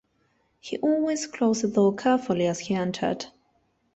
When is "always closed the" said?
0.79-1.67